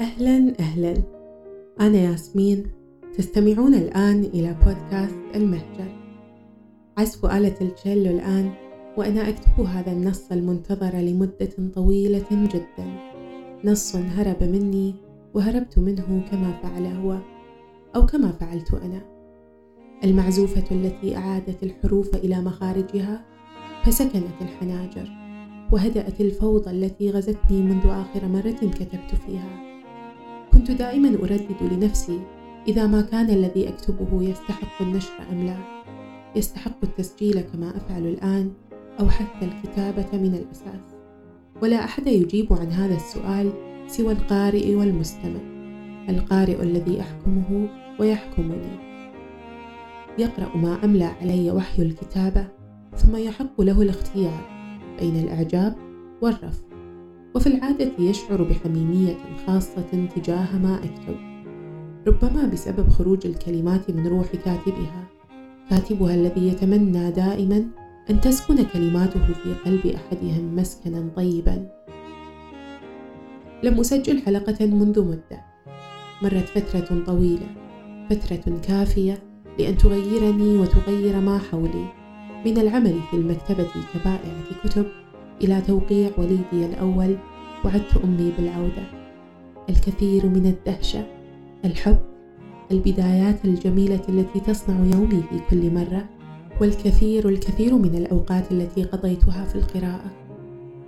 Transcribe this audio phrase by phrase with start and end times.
[0.00, 0.94] أهلا أهلا.
[1.80, 2.66] أنا ياسمين
[3.18, 5.88] تستمعون الآن إلى بودكاست المهجر.
[6.98, 8.50] عزف آلة التشيلو الآن
[8.96, 13.12] وأنا أكتب هذا النص المنتظر لمدة طويلة جدا.
[13.64, 14.94] نص هرب مني
[15.34, 17.18] وهربت منه كما فعل هو
[17.96, 19.00] أو كما فعلت أنا.
[20.04, 23.24] المعزوفة التي أعادت الحروف إلى مخارجها
[23.84, 25.08] فسكنت الحناجر
[25.72, 29.75] وهدأت الفوضى التي غزتني منذ آخر مرة كتبت فيها.
[30.56, 32.20] كنت دائما أردد لنفسي
[32.68, 35.56] إذا ما كان الذي أكتبه يستحق النشر أم لا.
[36.36, 38.52] يستحق التسجيل كما أفعل الآن
[39.00, 40.96] أو حتى الكتابة من الأساس.
[41.62, 43.52] ولا أحد يجيب عن هذا السؤال
[43.86, 45.40] سوى القارئ والمستمع
[46.08, 47.68] القارئ الذي أحكمه
[48.00, 48.78] ويحكمني.
[50.18, 52.48] يقرأ ما أملى علي وحي الكتابة
[52.96, 54.40] ثم يحق له الاختيار
[55.00, 55.76] بين الإعجاب
[56.22, 56.75] والرفض.
[57.36, 61.16] وفي العادة يشعر بحميمية خاصة تجاه ما أكتب
[62.06, 65.08] ربما بسبب خروج الكلمات من روح كاتبها
[65.70, 67.64] كاتبها الذي يتمنى دائما
[68.10, 71.68] أن تسكن كلماته في قلب أحدهم مسكنا طيبا.
[73.62, 75.44] لم أسجل حلقة منذ مدة.
[76.22, 77.46] مرت فترة طويلة
[78.10, 79.18] فترة كافية
[79.58, 81.92] لأن تغيرني وتغير ما حولي.
[82.46, 84.86] من العمل في المكتبة كبائعة كتب
[85.42, 87.16] إلى توقيع وليدي الأول
[87.64, 88.82] وعدت أمي بالعودة.
[89.68, 91.06] الكثير من الدهشة
[91.64, 91.98] الحب
[92.70, 96.04] البدايات الجميلة التي تصنع يومي في كل مرة
[96.60, 100.10] والكثير الكثير من الأوقات التي قضيتها في القراءة.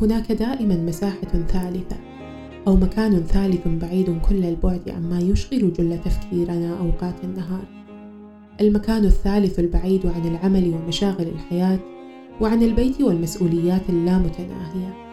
[0.00, 1.96] هناك دائما مساحة ثالثة
[2.66, 7.64] أو مكان ثالث بعيد كل البعد عما يشغل جل تفكيرنا أوقات النهار.
[8.60, 11.78] المكان الثالث البعيد عن العمل ومشاغل الحياة
[12.40, 15.11] وعن البيت والمسؤوليات اللامتناهية.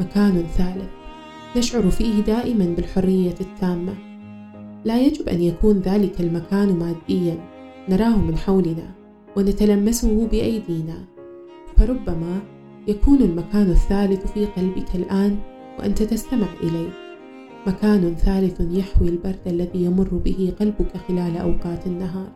[0.00, 0.90] مكان ثالث
[1.56, 3.94] نشعر فيه دائما بالحرية التامة.
[4.84, 7.38] لا يجب أن يكون ذلك المكان ماديا
[7.88, 8.90] نراه من حولنا
[9.36, 11.04] ونتلمسه بأيدينا.
[11.76, 12.40] فربما
[12.88, 15.36] يكون المكان الثالث في قلبك الآن
[15.78, 16.90] وأنت تستمع إليه.
[17.66, 22.28] مكان ثالث يحوي البرد الذي يمر به قلبك خلال أوقات النهار.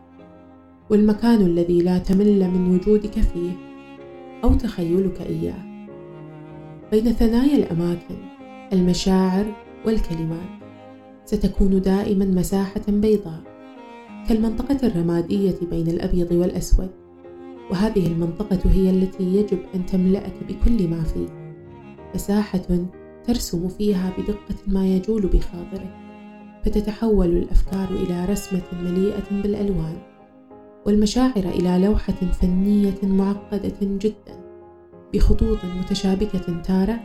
[0.89, 3.51] والمكان الذي لا تمل من وجودك فيه
[4.43, 5.70] أو تخيلك إياه.
[6.91, 8.15] بين ثنايا الأماكن
[8.73, 9.45] المشاعر
[9.85, 10.49] والكلمات.
[11.25, 13.41] ستكون دائما مساحة بيضاء
[14.29, 16.89] كالمنطقة الرمادية بين الأبيض والأسود.
[17.71, 21.31] وهذه المنطقة هي التي يجب أن تملأك بكل ما فيك
[22.15, 22.85] مساحة
[23.23, 25.95] ترسم فيها بدقة ما يجول بخاطرك
[26.63, 29.97] فتتحول الأفكار إلى رسمة مليئة بالألوان.
[30.85, 34.50] والمشاعر إلى لوحة فنية معقدة جدا.
[35.13, 36.99] بخطوط متشابكة تارة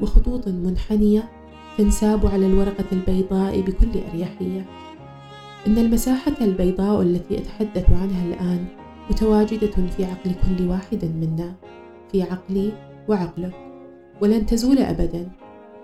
[0.00, 1.28] وخطوط منحنية
[1.78, 4.66] تنساب على الورقة البيضاء بكل أريحية.
[5.66, 8.64] إن المساحة البيضاء التي أتحدث عنها الآن
[9.10, 11.54] متواجدة في عقل كل واحد منا
[12.12, 12.72] في عقلي
[13.08, 13.54] وعقلك
[14.20, 15.30] ولن تزول أبدا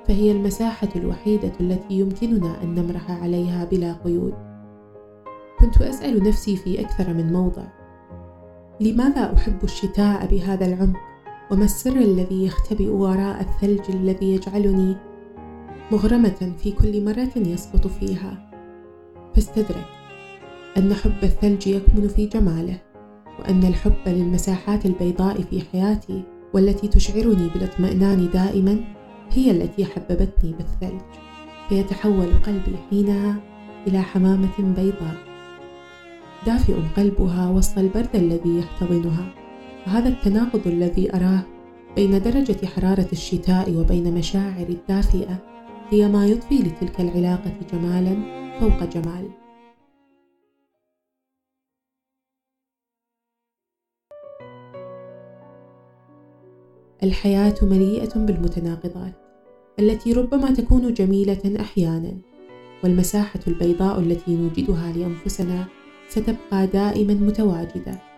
[0.08, 4.34] فهي المساحة الوحيدة التي يمكننا أن نمرح عليها بلا قيود.
[5.58, 7.62] كنت أسأل نفسي في أكثر من موضع
[8.80, 11.13] لماذا أحب الشتاء بهذا العمق؟
[11.50, 14.96] وما السر الذي يختبئ وراء الثلج الذي يجعلني
[15.92, 18.50] مغرمة في كل مرة يسقط فيها؟
[19.34, 19.86] فاستدرك
[20.76, 22.78] أن حب الثلج يكمن في جماله
[23.38, 26.22] وأن الحب للمساحات البيضاء في حياتي
[26.54, 28.84] والتي تشعرني بالاطمئنان دائما
[29.30, 31.00] هي التي حببتني بالثلج.
[31.68, 33.36] فيتحول قلبي حينها
[33.86, 35.16] إلى حمامة بيضاء.
[36.46, 39.43] دافئ قلبها وسط البرد الذي يحتضنها.
[39.86, 41.42] وهذا التناقض الذي أراه
[41.96, 45.38] بين درجة حرارة الشتاء وبين مشاعر الدافئة
[45.90, 48.16] هي ما يضفي لتلك العلاقة جمالا
[48.60, 49.30] فوق جمال.
[57.02, 59.12] الحياة مليئة بالمتناقضات
[59.78, 62.16] التي ربما تكون جميلة أحيانا
[62.84, 65.66] والمساحة البيضاء التي نوجدها لأنفسنا
[66.08, 68.13] ستبقى دائما متواجدة.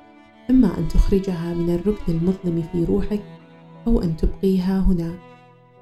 [0.50, 3.22] إما أن تخرجها من الركن المظلم في روحك
[3.87, 5.19] أو أن تبقيها هناك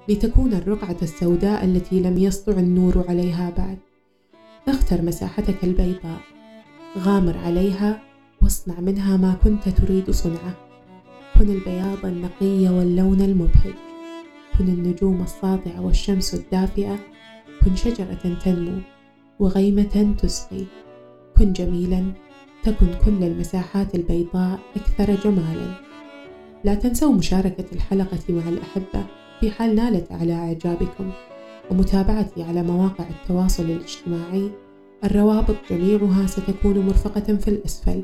[0.08, 3.78] لتكون الرقعة السوداء التي لم يسطع النور عليها بعد.
[4.66, 6.20] فاختر مساحتك البيضاء
[6.98, 8.02] غامر عليها
[8.42, 10.56] واصنع منها ما كنت تريد صنعه.
[11.38, 13.74] كن البياض النقي واللون المبهج.
[14.58, 16.98] كن النجوم الساطعة والشمس الدافئة.
[17.64, 18.78] كن شجرة تنمو
[19.38, 20.64] وغيمة تسقي.
[21.38, 22.12] كن جميلا.
[22.64, 25.74] تكن كل المساحات البيضاء أكثر جمالا.
[26.64, 29.06] لا تنسوا مشاركة الحلقة مع الأحبة
[29.40, 31.10] في حال نالت على إعجابكم
[31.70, 34.50] ومتابعتي على مواقع التواصل الاجتماعي.
[35.04, 38.02] الروابط جميعها ستكون مرفقة في الأسفل.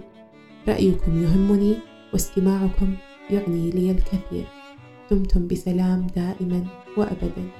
[0.69, 1.75] رأيكم يهمني
[2.13, 2.95] واستماعكم
[3.31, 4.47] يعني لي الكثير.
[5.11, 6.65] دمتم بسلام دائما
[6.97, 7.60] وأبدا.